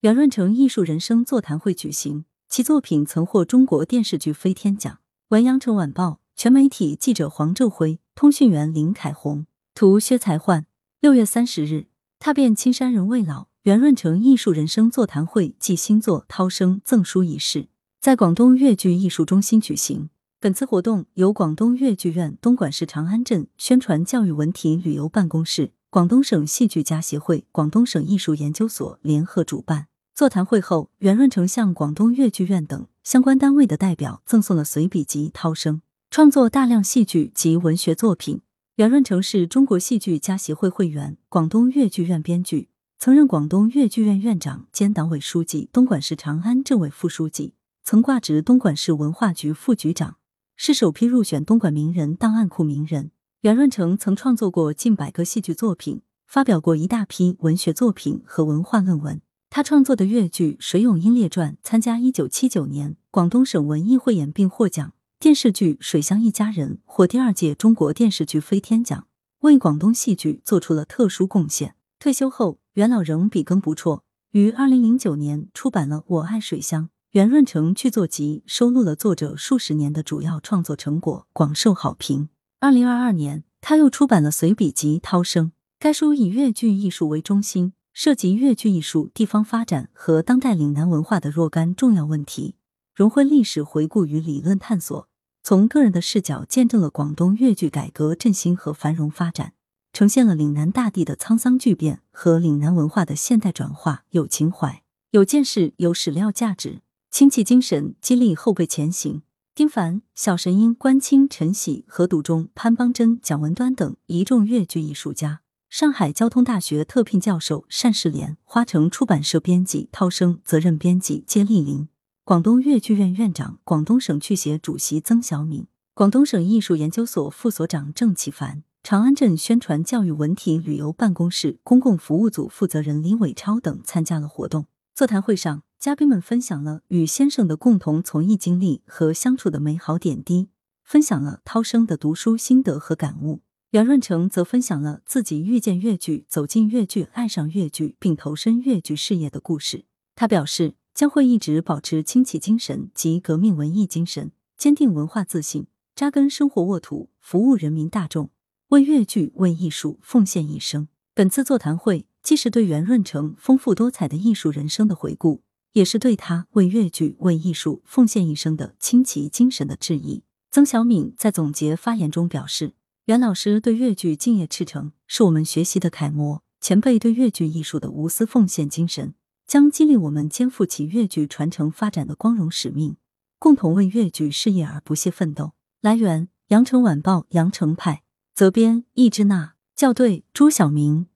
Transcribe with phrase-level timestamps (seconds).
[0.00, 5.00] 袁润成艺术人生座谈会举行，其作品曾获中国电视剧飞天奖。
[5.30, 10.66] 文阳城晚报全媒体记者黄昼辉，通讯员林凯红，图薛才焕。
[11.00, 11.88] 六月三十日，
[12.20, 17.66] 踏遍青山人未老，袁润成艺术人生座谈会暨新作《涛声》赠书仪式
[18.00, 20.10] 在广东粤剧艺术中心举行。
[20.38, 29.87] 本次活动由广东粤剧院东莞市长安镇宣传教育文体旅游办公室、广东省戏剧家协会、广东省艺术研究所联合主办。
[30.18, 35.76] 座谈会后，袁润成向广东粤剧院等相关单位的代表赠送了随笔集《涛声》，
[36.10, 38.40] 创作大量戏剧及文学作品。
[38.74, 47.54] 袁润成是中国戏剧家协会会员，广东粤剧院编剧，曾任广东粤剧院院长兼党委书记、东莞市长安镇委副书记，
[47.84, 50.16] 曾挂职东莞市文化局副局长。
[50.56, 53.12] 是首批入选东莞名人档案库名人。
[53.42, 59.20] 袁润成曾创作过近百个戏剧作品，发表过一大批文学作品和文化论文。
[59.50, 69.06] 他创作的粤剧《水涌英烈传》参加一九七九年广东省文艺汇演并获奖，电视剧《水乡一家人》获第二届中国电视剧飞天奖，
[69.40, 71.74] 为广东戏剧做出了特殊贡献。
[71.98, 76.84] 退休后，袁老仍笔耕不辍，于二零零九年出版了《我爱水乡》。
[77.12, 82.28] 袁润成剧作集收录了作者数十年的主要创作成果，广受好评。
[82.60, 85.46] 二零二二年，他又出版了随笔集《涛声》。
[85.80, 92.54] 该书以粤剧艺术为中心，涉及粤剧艺术、地方发展和当代岭南文化的若干重要问题，
[92.94, 95.08] 融汇历史回顾与理论探索，
[95.42, 99.54] 从个人的视角见证了广东粤剧改革振兴和繁荣发展，
[99.92, 104.04] 呈现了岭南大地的沧桑巨变和岭南文化的现代转化。
[104.10, 106.82] 有情怀、有见识、有史料价值。
[107.10, 109.22] 亲戚精神激励后辈前行。
[109.56, 121.88] 丁凡、小神鹰、关清、陈喜、何笃忠、潘邦珍、蒋文端等一众粤剧艺术家，上海交通大学特聘教授单世莲，花城出版社编辑涛声责任编辑接丽玲，
[122.24, 134.66] 广东粤剧院院长、广东省剧协主席曾小敏，广东省艺术研究所副所长郑启凡，长安镇宣传教育文体旅游办公室公共服务组负责人李伟超等参加了活动。
[134.94, 135.62] 座谈会上。
[135.78, 140.48] 嘉宾们分享了与先生的共同从艺经历和相处的美好点滴，
[140.82, 143.42] 分享了涛声的读书心得和感悟。
[143.70, 149.84] 袁润成则分享了自己遇见越剧、走进越剧、爱上越剧并投身越剧事业的故事。
[150.14, 158.30] 他表示，将会一直保持清奇精神及革命文艺精神，坚定文化自信，扎根生活沃土，服务人民大众，
[158.68, 160.88] 为粤剧、为艺术奉献一生。
[161.14, 165.42] 本次座谈会既是对袁润成丰富多彩的艺术人生的回顾。
[165.74, 170.24] 也是对他为粤剧、为艺术奉献一生的清奇精神的致意。
[170.50, 172.72] 曾小敏在总结发言中表示
[173.08, 176.42] ：“袁老师对越剧敬业赤诚，是我们学习的楷模。
[176.60, 179.14] 前辈对越剧艺术的无私奉献精神，
[179.46, 182.98] 将激励我们肩负起越剧传承发展的光荣使命，
[183.38, 188.02] 共同为越剧事业而不懈奋斗。”来源：羊城晚报羊城派，
[188.34, 191.06] 责编：易之娜，校对：朱晓明。